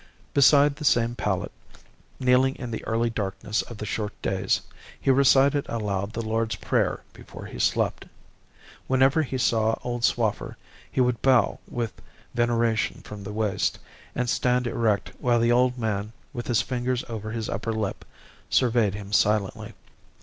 Beside 0.33 0.77
the 0.77 0.83
same 0.83 1.13
pallet, 1.13 1.51
kneeling 2.19 2.55
in 2.55 2.71
the 2.71 2.83
early 2.85 3.11
darkness 3.11 3.61
of 3.61 3.77
the 3.77 3.85
short 3.85 4.19
days, 4.23 4.61
he 4.99 5.11
recited 5.11 5.63
aloud 5.69 6.13
the 6.13 6.23
Lord's 6.23 6.55
Prayer 6.55 7.01
before 7.13 7.45
he 7.45 7.59
slept. 7.59 8.05
Whenever 8.87 9.21
he 9.21 9.37
saw 9.37 9.75
old 9.83 10.03
Swaffer 10.03 10.57
he 10.91 10.99
would 11.01 11.21
bow 11.21 11.59
with 11.67 12.01
veneration 12.33 13.01
from 13.03 13.21
the 13.23 13.31
waist, 13.31 13.77
and 14.15 14.27
stand 14.27 14.65
erect 14.65 15.11
while 15.19 15.39
the 15.39 15.51
old 15.51 15.77
man, 15.77 16.13
with 16.33 16.47
his 16.47 16.63
fingers 16.63 17.03
over 17.07 17.29
his 17.29 17.47
upper 17.47 17.71
lip, 17.71 18.03
surveyed 18.49 18.95
him 18.95 19.13
silently. 19.13 19.75